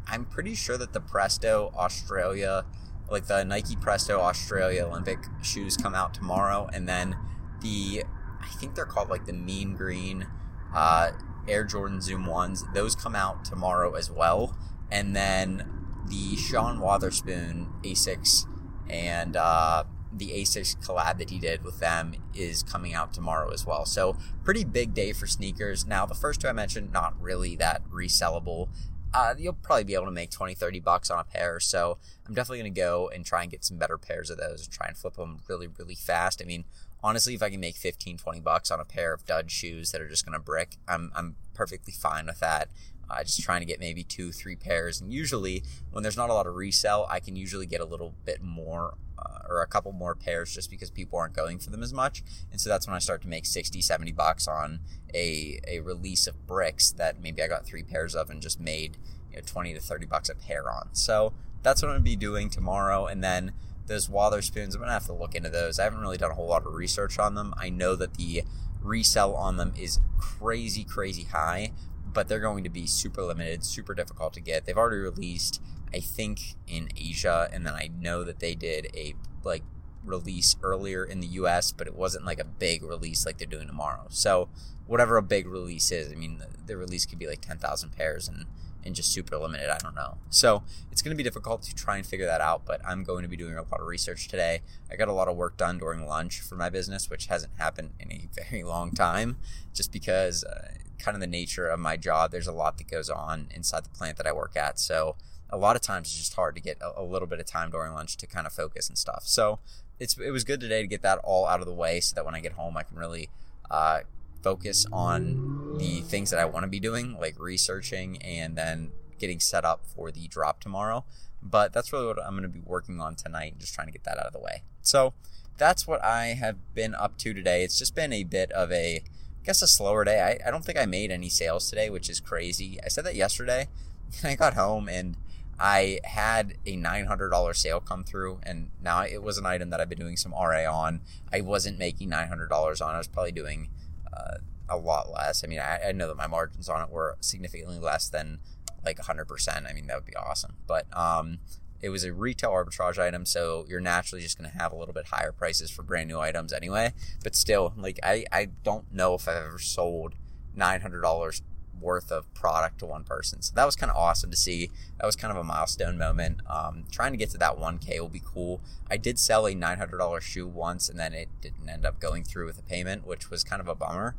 I'm 0.07 0.25
pretty 0.25 0.55
sure 0.55 0.77
that 0.77 0.93
the 0.93 0.99
Presto 0.99 1.71
Australia, 1.75 2.65
like 3.09 3.27
the 3.27 3.43
Nike 3.43 3.75
Presto 3.75 4.19
Australia 4.19 4.85
Olympic 4.85 5.19
shoes 5.41 5.77
come 5.77 5.95
out 5.95 6.13
tomorrow. 6.13 6.69
And 6.73 6.87
then 6.87 7.15
the, 7.61 8.03
I 8.41 8.47
think 8.59 8.75
they're 8.75 8.85
called 8.85 9.09
like 9.09 9.25
the 9.25 9.33
Mean 9.33 9.75
Green 9.75 10.27
uh, 10.75 11.11
Air 11.47 11.63
Jordan 11.63 12.01
Zoom 12.01 12.25
1s, 12.25 12.73
those 12.73 12.95
come 12.95 13.15
out 13.15 13.45
tomorrow 13.45 13.93
as 13.93 14.11
well. 14.11 14.57
And 14.91 15.15
then 15.15 15.74
the 16.07 16.35
Sean 16.35 16.79
Wotherspoon 16.79 17.67
Asics 17.83 18.45
and 18.89 19.35
uh, 19.35 19.83
the 20.13 20.29
Asics 20.29 20.77
collab 20.77 21.17
that 21.17 21.29
he 21.29 21.39
did 21.39 21.63
with 21.63 21.79
them 21.79 22.15
is 22.33 22.63
coming 22.63 22.93
out 22.93 23.13
tomorrow 23.13 23.51
as 23.51 23.65
well. 23.65 23.85
So 23.85 24.17
pretty 24.43 24.63
big 24.63 24.93
day 24.93 25.13
for 25.13 25.27
sneakers. 25.27 25.85
Now 25.85 26.05
the 26.05 26.15
first 26.15 26.41
two 26.41 26.47
I 26.47 26.53
mentioned, 26.53 26.91
not 26.91 27.19
really 27.19 27.55
that 27.57 27.83
resellable. 27.89 28.69
Uh, 29.13 29.33
you'll 29.37 29.53
probably 29.53 29.85
be 29.85 29.93
able 29.93 30.05
to 30.05 30.11
make 30.11 30.29
20, 30.29 30.55
30 30.55 30.79
bucks 30.81 31.09
on 31.09 31.19
a 31.19 31.23
pair. 31.23 31.59
So 31.59 31.97
I'm 32.27 32.33
definitely 32.33 32.59
going 32.59 32.73
to 32.73 32.81
go 32.81 33.09
and 33.13 33.25
try 33.25 33.43
and 33.43 33.51
get 33.51 33.63
some 33.63 33.77
better 33.77 33.97
pairs 33.97 34.29
of 34.29 34.37
those 34.37 34.65
and 34.65 34.73
try 34.73 34.87
and 34.87 34.97
flip 34.97 35.15
them 35.15 35.39
really, 35.47 35.67
really 35.67 35.95
fast. 35.95 36.41
I 36.41 36.45
mean, 36.45 36.65
honestly, 37.05 37.35
if 37.35 37.43
I 37.43 37.49
can 37.49 37.59
make 37.59 37.75
15, 37.75 38.17
20 38.17 38.39
bucks 38.39 38.71
on 38.71 38.79
a 38.79 38.85
pair 38.85 39.13
of 39.13 39.25
dud 39.25 39.51
shoes 39.51 39.91
that 39.91 40.01
are 40.01 40.09
just 40.09 40.25
going 40.25 40.33
to 40.33 40.39
brick, 40.39 40.77
I'm, 40.87 41.11
I'm 41.15 41.35
perfectly 41.53 41.93
fine 41.93 42.25
with 42.25 42.39
that 42.39 42.69
uh, 43.09 43.23
just 43.23 43.41
trying 43.41 43.61
to 43.61 43.65
get 43.65 43.79
maybe 43.79 44.03
two, 44.03 44.31
three 44.31 44.55
pairs. 44.55 45.01
And 45.01 45.13
usually, 45.13 45.63
when 45.91 46.03
there's 46.03 46.17
not 46.17 46.29
a 46.29 46.33
lot 46.33 46.47
of 46.47 46.55
resell, 46.55 47.07
I 47.09 47.19
can 47.19 47.35
usually 47.35 47.65
get 47.65 47.81
a 47.81 47.85
little 47.85 48.15
bit 48.25 48.41
more 48.41 48.95
uh, 49.17 49.39
or 49.47 49.61
a 49.61 49.67
couple 49.67 49.91
more 49.91 50.15
pairs 50.15 50.53
just 50.53 50.69
because 50.69 50.89
people 50.89 51.17
aren't 51.17 51.35
going 51.35 51.59
for 51.59 51.69
them 51.69 51.83
as 51.83 51.93
much. 51.93 52.23
And 52.51 52.59
so 52.59 52.69
that's 52.69 52.87
when 52.87 52.95
I 52.95 52.99
start 52.99 53.21
to 53.21 53.27
make 53.27 53.45
60, 53.45 53.81
70 53.81 54.11
bucks 54.11 54.47
on 54.47 54.79
a, 55.13 55.59
a 55.67 55.79
release 55.79 56.27
of 56.27 56.47
bricks 56.47 56.91
that 56.93 57.21
maybe 57.21 57.41
I 57.41 57.47
got 57.47 57.65
three 57.65 57.83
pairs 57.83 58.15
of 58.15 58.29
and 58.29 58.41
just 58.41 58.59
made 58.59 58.97
you 59.31 59.37
know, 59.37 59.43
20 59.45 59.73
to 59.73 59.79
30 59.79 60.05
bucks 60.07 60.29
a 60.29 60.35
pair 60.35 60.71
on. 60.71 60.89
So 60.93 61.33
that's 61.63 61.81
what 61.81 61.89
I'm 61.89 61.95
going 61.95 62.03
to 62.03 62.09
be 62.09 62.15
doing 62.15 62.49
tomorrow. 62.49 63.05
And 63.05 63.23
then 63.23 63.53
those 63.87 64.07
Wotherspoons, 64.07 64.73
I'm 64.73 64.79
going 64.79 64.87
to 64.87 64.93
have 64.93 65.05
to 65.05 65.13
look 65.13 65.35
into 65.35 65.49
those. 65.49 65.79
I 65.79 65.83
haven't 65.83 66.01
really 66.01 66.17
done 66.17 66.31
a 66.31 66.35
whole 66.35 66.47
lot 66.47 66.65
of 66.65 66.73
research 66.73 67.19
on 67.19 67.35
them. 67.35 67.53
I 67.57 67.69
know 67.69 67.95
that 67.95 68.15
the 68.15 68.43
resell 68.81 69.35
on 69.35 69.57
them 69.57 69.73
is 69.77 69.99
crazy, 70.17 70.83
crazy 70.83 71.23
high, 71.23 71.73
but 72.05 72.27
they're 72.27 72.39
going 72.39 72.63
to 72.63 72.69
be 72.69 72.87
super 72.87 73.23
limited, 73.23 73.63
super 73.63 73.93
difficult 73.93 74.33
to 74.33 74.41
get. 74.41 74.65
They've 74.65 74.77
already 74.77 75.01
released, 75.01 75.61
I 75.93 75.99
think, 75.99 76.55
in 76.67 76.89
Asia, 76.95 77.49
and 77.51 77.65
then 77.65 77.73
I 77.73 77.89
know 77.99 78.23
that 78.23 78.39
they 78.39 78.55
did 78.55 78.87
a 78.95 79.15
like 79.43 79.63
release 80.03 80.55
earlier 80.61 81.03
in 81.03 81.19
the 81.19 81.27
US, 81.27 81.71
but 81.71 81.87
it 81.87 81.95
wasn't 81.95 82.25
like 82.25 82.39
a 82.39 82.45
big 82.45 82.83
release 82.83 83.25
like 83.25 83.37
they're 83.37 83.47
doing 83.47 83.67
tomorrow. 83.67 84.05
So 84.09 84.49
whatever 84.87 85.17
a 85.17 85.23
big 85.23 85.47
release 85.47 85.91
is, 85.91 86.11
I 86.11 86.15
mean, 86.15 86.37
the, 86.37 86.47
the 86.65 86.77
release 86.77 87.05
could 87.05 87.19
be 87.19 87.27
like 87.27 87.41
10,000 87.41 87.89
pairs 87.91 88.27
and 88.27 88.45
and 88.85 88.95
just 88.95 89.11
super 89.11 89.37
limited. 89.37 89.69
I 89.69 89.77
don't 89.79 89.95
know. 89.95 90.17
So 90.29 90.63
it's 90.91 91.01
going 91.01 91.11
to 91.11 91.17
be 91.17 91.23
difficult 91.23 91.63
to 91.63 91.75
try 91.75 91.97
and 91.97 92.05
figure 92.05 92.25
that 92.25 92.41
out, 92.41 92.65
but 92.65 92.81
I'm 92.85 93.03
going 93.03 93.23
to 93.23 93.29
be 93.29 93.37
doing 93.37 93.55
a 93.55 93.63
lot 93.63 93.79
of 93.79 93.87
research 93.87 94.27
today. 94.27 94.61
I 94.91 94.95
got 94.95 95.07
a 95.07 95.13
lot 95.13 95.27
of 95.27 95.35
work 95.35 95.57
done 95.57 95.77
during 95.77 96.05
lunch 96.05 96.41
for 96.41 96.55
my 96.55 96.69
business, 96.69 97.09
which 97.09 97.27
hasn't 97.27 97.53
happened 97.57 97.91
in 97.99 98.11
a 98.11 98.29
very 98.49 98.63
long 98.63 98.91
time, 98.91 99.37
just 99.73 99.91
because 99.91 100.43
uh, 100.43 100.69
kind 100.99 101.15
of 101.15 101.21
the 101.21 101.27
nature 101.27 101.67
of 101.67 101.79
my 101.79 101.97
job. 101.97 102.31
There's 102.31 102.47
a 102.47 102.53
lot 102.53 102.77
that 102.77 102.87
goes 102.87 103.09
on 103.09 103.47
inside 103.53 103.85
the 103.85 103.89
plant 103.89 104.17
that 104.17 104.27
I 104.27 104.31
work 104.31 104.55
at. 104.55 104.79
So 104.79 105.15
a 105.49 105.57
lot 105.57 105.75
of 105.75 105.81
times 105.81 106.07
it's 106.07 106.17
just 106.17 106.33
hard 106.33 106.55
to 106.55 106.61
get 106.61 106.77
a, 106.81 107.01
a 107.01 107.03
little 107.03 107.27
bit 107.27 107.39
of 107.39 107.45
time 107.45 107.69
during 107.71 107.93
lunch 107.93 108.17
to 108.17 108.27
kind 108.27 108.47
of 108.47 108.53
focus 108.53 108.89
and 108.89 108.97
stuff. 108.97 109.23
So 109.25 109.59
it's 109.99 110.17
it 110.17 110.31
was 110.31 110.43
good 110.43 110.59
today 110.59 110.81
to 110.81 110.87
get 110.87 111.01
that 111.03 111.19
all 111.23 111.47
out 111.47 111.61
of 111.61 111.65
the 111.65 111.73
way 111.73 111.99
so 111.99 112.15
that 112.15 112.25
when 112.25 112.35
I 112.35 112.41
get 112.41 112.53
home 112.53 112.75
I 112.75 112.83
can 112.83 112.97
really 112.97 113.29
uh, 113.71 114.01
focus 114.41 114.85
on 114.91 115.64
the 115.77 116.01
things 116.01 116.29
that 116.29 116.39
I 116.39 116.45
want 116.45 116.63
to 116.63 116.67
be 116.67 116.79
doing, 116.79 117.17
like 117.19 117.39
researching 117.39 118.21
and 118.21 118.57
then 118.57 118.91
getting 119.19 119.39
set 119.39 119.65
up 119.65 119.85
for 119.85 120.11
the 120.11 120.27
drop 120.27 120.59
tomorrow. 120.59 121.05
But 121.41 121.73
that's 121.73 121.93
really 121.93 122.07
what 122.07 122.23
I'm 122.23 122.31
going 122.31 122.43
to 122.43 122.49
be 122.49 122.61
working 122.63 122.99
on 122.99 123.15
tonight, 123.15 123.55
just 123.59 123.73
trying 123.73 123.87
to 123.87 123.93
get 123.93 124.03
that 124.03 124.17
out 124.17 124.25
of 124.25 124.33
the 124.33 124.39
way. 124.39 124.63
So 124.81 125.13
that's 125.57 125.87
what 125.87 126.03
I 126.03 126.27
have 126.27 126.57
been 126.73 126.95
up 126.95 127.17
to 127.19 127.33
today. 127.33 127.63
It's 127.63 127.77
just 127.77 127.95
been 127.95 128.13
a 128.13 128.23
bit 128.23 128.51
of 128.51 128.71
a 128.71 129.03
guess 129.43 129.61
a 129.61 129.67
slower 129.67 130.03
day. 130.03 130.39
I, 130.43 130.47
I 130.47 130.51
don't 130.51 130.65
think 130.65 130.79
I 130.79 130.85
made 130.85 131.11
any 131.11 131.29
sales 131.29 131.69
today, 131.69 131.89
which 131.89 132.09
is 132.09 132.19
crazy. 132.19 132.79
I 132.83 132.87
said 132.87 133.05
that 133.05 133.15
yesterday. 133.15 133.67
I 134.23 134.35
got 134.35 134.55
home 134.55 134.89
and 134.89 135.17
I 135.59 135.99
had 136.03 136.55
a 136.65 136.75
$900 136.75 137.55
sale 137.55 137.79
come 137.79 138.03
through, 138.03 138.39
and 138.43 138.71
now 138.81 139.03
it 139.03 139.23
was 139.23 139.37
an 139.37 139.45
item 139.45 139.69
that 139.69 139.79
I've 139.79 139.87
been 139.87 139.99
doing 139.99 140.17
some 140.17 140.33
RA 140.33 140.69
on. 140.69 140.99
I 141.31 141.41
wasn't 141.41 141.79
making 141.79 142.09
$900 142.09 142.49
on. 142.51 142.95
I 142.95 142.97
was 142.97 143.07
probably 143.07 143.31
doing 143.31 143.69
uh, 144.11 144.37
a 144.69 144.77
lot 144.77 145.11
less. 145.11 145.43
I 145.43 145.47
mean, 145.47 145.59
I, 145.59 145.89
I, 145.89 145.91
know 145.91 146.07
that 146.07 146.17
my 146.17 146.27
margins 146.27 146.69
on 146.69 146.81
it 146.81 146.89
were 146.89 147.17
significantly 147.19 147.79
less 147.79 148.09
than 148.09 148.39
like 148.83 148.97
100%. 148.97 149.69
I 149.69 149.73
mean, 149.73 149.87
that 149.87 149.95
would 149.95 150.05
be 150.05 150.15
awesome. 150.15 150.55
But 150.67 150.85
um, 150.97 151.39
it 151.81 151.89
was 151.89 152.03
a 152.03 152.13
retail 152.13 152.51
arbitrage 152.51 152.97
item, 152.97 153.25
so 153.25 153.65
you're 153.67 153.81
naturally 153.81 154.21
just 154.21 154.37
going 154.37 154.49
to 154.49 154.57
have 154.57 154.71
a 154.71 154.75
little 154.75 154.93
bit 154.93 155.07
higher 155.07 155.31
prices 155.31 155.69
for 155.69 155.83
brand 155.83 156.07
new 156.07 156.19
items 156.19 156.53
anyway. 156.53 156.93
But 157.23 157.35
still, 157.35 157.73
like, 157.77 157.99
I, 158.03 158.25
I 158.31 158.49
don't 158.63 158.91
know 158.93 159.15
if 159.15 159.27
I've 159.27 159.45
ever 159.45 159.59
sold 159.59 160.15
$900 160.57 161.41
worth 161.79 162.11
of 162.11 162.33
product 162.33 162.79
to 162.79 162.85
one 162.85 163.03
person. 163.03 163.41
So 163.41 163.53
that 163.55 163.65
was 163.65 163.75
kind 163.75 163.91
of 163.91 163.97
awesome 163.97 164.31
to 164.31 164.37
see. 164.37 164.71
That 164.99 165.05
was 165.05 165.15
kind 165.15 165.31
of 165.31 165.37
a 165.37 165.43
milestone 165.43 165.97
moment. 165.97 166.41
Um, 166.49 166.85
trying 166.91 167.11
to 167.11 167.17
get 167.17 167.29
to 167.31 167.37
that 167.37 167.57
1K 167.57 167.99
will 167.99 168.09
be 168.09 168.21
cool. 168.23 168.61
I 168.89 168.97
did 168.97 169.19
sell 169.19 169.45
a 169.45 169.53
$900 169.53 170.21
shoe 170.21 170.47
once 170.47 170.89
and 170.89 170.99
then 170.99 171.13
it 171.13 171.29
didn't 171.41 171.69
end 171.69 171.85
up 171.85 171.99
going 171.99 172.23
through 172.23 172.45
with 172.45 172.59
a 172.59 172.63
payment, 172.63 173.05
which 173.05 173.29
was 173.29 173.43
kind 173.43 173.61
of 173.61 173.67
a 173.67 173.75
bummer. 173.75 174.15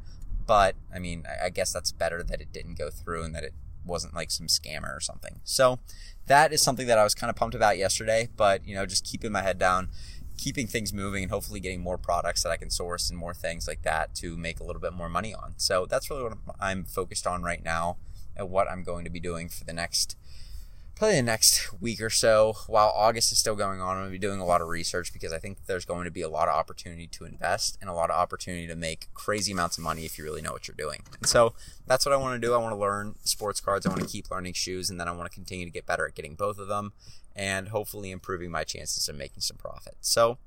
But 0.46 0.76
I 0.94 0.98
mean, 0.98 1.24
I 1.42 1.50
guess 1.50 1.72
that's 1.72 1.92
better 1.92 2.22
that 2.22 2.40
it 2.40 2.52
didn't 2.52 2.78
go 2.78 2.90
through 2.90 3.24
and 3.24 3.34
that 3.34 3.44
it 3.44 3.54
wasn't 3.84 4.14
like 4.14 4.30
some 4.30 4.46
scammer 4.46 4.96
or 4.96 5.00
something. 5.00 5.40
So 5.44 5.78
that 6.26 6.52
is 6.52 6.62
something 6.62 6.86
that 6.86 6.98
I 6.98 7.04
was 7.04 7.14
kind 7.14 7.30
of 7.30 7.36
pumped 7.36 7.54
about 7.54 7.78
yesterday, 7.78 8.28
but 8.36 8.66
you 8.66 8.74
know, 8.74 8.86
just 8.86 9.04
keeping 9.04 9.32
my 9.32 9.42
head 9.42 9.58
down, 9.58 9.88
keeping 10.36 10.66
things 10.66 10.92
moving 10.92 11.22
and 11.22 11.30
hopefully 11.30 11.60
getting 11.60 11.80
more 11.80 11.98
products 11.98 12.42
that 12.42 12.50
I 12.50 12.56
can 12.56 12.70
source 12.70 13.10
and 13.10 13.18
more 13.18 13.34
things 13.34 13.66
like 13.68 13.82
that 13.82 14.14
to 14.16 14.36
make 14.36 14.60
a 14.60 14.64
little 14.64 14.82
bit 14.82 14.92
more 14.92 15.08
money 15.08 15.34
on. 15.34 15.54
So 15.56 15.86
that's 15.86 16.10
really 16.10 16.24
what 16.24 16.34
I'm 16.60 16.84
focused 16.84 17.26
on 17.26 17.42
right 17.42 17.64
now 17.64 17.96
and 18.36 18.50
what 18.50 18.68
I'm 18.68 18.82
going 18.82 19.04
to 19.04 19.10
be 19.10 19.20
doing 19.20 19.48
for 19.48 19.64
the 19.64 19.72
next 19.72 20.16
probably 20.96 21.16
the 21.16 21.22
next 21.22 21.78
week 21.78 22.00
or 22.00 22.08
so 22.08 22.54
while 22.68 22.90
August 22.96 23.30
is 23.30 23.38
still 23.38 23.54
going 23.54 23.82
on. 23.82 23.96
I'm 23.96 24.02
going 24.02 24.08
to 24.08 24.12
be 24.12 24.18
doing 24.18 24.40
a 24.40 24.46
lot 24.46 24.62
of 24.62 24.68
research 24.68 25.12
because 25.12 25.30
I 25.30 25.38
think 25.38 25.66
there's 25.66 25.84
going 25.84 26.06
to 26.06 26.10
be 26.10 26.22
a 26.22 26.28
lot 26.28 26.48
of 26.48 26.54
opportunity 26.54 27.06
to 27.08 27.26
invest 27.26 27.76
and 27.82 27.90
a 27.90 27.92
lot 27.92 28.08
of 28.08 28.16
opportunity 28.16 28.66
to 28.66 28.74
make 28.74 29.12
crazy 29.12 29.52
amounts 29.52 29.76
of 29.76 29.84
money 29.84 30.06
if 30.06 30.16
you 30.16 30.24
really 30.24 30.40
know 30.40 30.52
what 30.52 30.66
you're 30.66 30.74
doing. 30.74 31.02
And 31.20 31.28
so 31.28 31.52
that's 31.86 32.06
what 32.06 32.14
I 32.14 32.16
want 32.16 32.40
to 32.40 32.46
do. 32.46 32.54
I 32.54 32.56
want 32.56 32.72
to 32.72 32.80
learn 32.80 33.16
sports 33.24 33.60
cards. 33.60 33.84
I 33.84 33.90
want 33.90 34.00
to 34.00 34.08
keep 34.08 34.30
learning 34.30 34.54
shoes 34.54 34.88
and 34.88 34.98
then 34.98 35.06
I 35.06 35.12
want 35.12 35.30
to 35.30 35.34
continue 35.34 35.66
to 35.66 35.70
get 35.70 35.84
better 35.84 36.06
at 36.06 36.14
getting 36.14 36.34
both 36.34 36.58
of 36.58 36.66
them 36.66 36.94
and 37.34 37.68
hopefully 37.68 38.10
improving 38.10 38.50
my 38.50 38.64
chances 38.64 39.06
of 39.06 39.16
making 39.16 39.42
some 39.42 39.58
profit. 39.58 39.96
So 40.00 40.38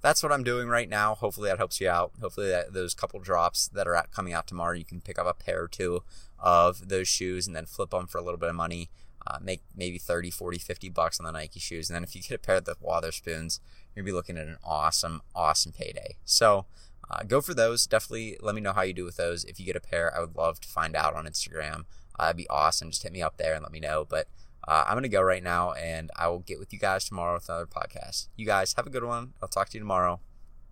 that's 0.00 0.22
what 0.22 0.32
I'm 0.32 0.42
doing 0.42 0.68
right 0.68 0.88
now. 0.88 1.16
Hopefully 1.16 1.50
that 1.50 1.58
helps 1.58 1.82
you 1.82 1.88
out. 1.90 2.12
Hopefully 2.18 2.48
that 2.48 2.72
those 2.72 2.94
couple 2.94 3.20
drops 3.20 3.68
that 3.68 3.86
are 3.86 4.06
coming 4.10 4.32
out 4.32 4.46
tomorrow, 4.46 4.72
you 4.72 4.86
can 4.86 5.02
pick 5.02 5.18
up 5.18 5.26
a 5.26 5.34
pair 5.34 5.64
or 5.64 5.68
two 5.68 6.02
of 6.38 6.88
those 6.88 7.08
shoes 7.08 7.46
and 7.46 7.54
then 7.54 7.66
flip 7.66 7.90
them 7.90 8.06
for 8.06 8.16
a 8.16 8.22
little 8.22 8.38
bit 8.38 8.48
of 8.48 8.54
money 8.54 8.88
uh, 9.28 9.38
make 9.42 9.62
maybe 9.76 9.98
30, 9.98 10.30
40, 10.30 10.58
50 10.58 10.88
bucks 10.88 11.20
on 11.20 11.26
the 11.26 11.32
Nike 11.32 11.60
shoes. 11.60 11.90
And 11.90 11.94
then 11.94 12.04
if 12.04 12.16
you 12.16 12.22
get 12.22 12.34
a 12.34 12.38
pair 12.38 12.56
of 12.56 12.64
the 12.64 12.74
going 12.80 13.50
to 13.96 14.02
be 14.02 14.12
looking 14.12 14.38
at 14.38 14.46
an 14.46 14.56
awesome, 14.64 15.20
awesome 15.34 15.72
payday. 15.72 16.16
So 16.24 16.66
uh, 17.10 17.24
go 17.24 17.40
for 17.40 17.54
those. 17.54 17.86
Definitely 17.86 18.38
let 18.40 18.54
me 18.54 18.60
know 18.60 18.72
how 18.72 18.82
you 18.82 18.94
do 18.94 19.04
with 19.04 19.16
those. 19.16 19.44
If 19.44 19.60
you 19.60 19.66
get 19.66 19.76
a 19.76 19.80
pair, 19.80 20.16
I 20.16 20.20
would 20.20 20.34
love 20.34 20.60
to 20.60 20.68
find 20.68 20.96
out 20.96 21.14
on 21.14 21.26
Instagram. 21.26 21.84
Uh, 22.18 22.26
it'd 22.26 22.36
be 22.36 22.48
awesome. 22.48 22.90
Just 22.90 23.02
hit 23.02 23.12
me 23.12 23.22
up 23.22 23.36
there 23.36 23.54
and 23.54 23.62
let 23.62 23.72
me 23.72 23.80
know. 23.80 24.06
But 24.08 24.28
uh, 24.66 24.84
I'm 24.86 24.94
going 24.94 25.02
to 25.02 25.08
go 25.08 25.22
right 25.22 25.42
now 25.42 25.72
and 25.72 26.10
I 26.16 26.28
will 26.28 26.40
get 26.40 26.58
with 26.58 26.72
you 26.72 26.78
guys 26.78 27.04
tomorrow 27.04 27.34
with 27.34 27.48
another 27.48 27.66
podcast. 27.66 28.28
You 28.36 28.46
guys 28.46 28.74
have 28.74 28.86
a 28.86 28.90
good 28.90 29.04
one. 29.04 29.34
I'll 29.42 29.48
talk 29.48 29.68
to 29.70 29.74
you 29.74 29.80
tomorrow. 29.80 30.20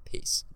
Peace. 0.05 0.47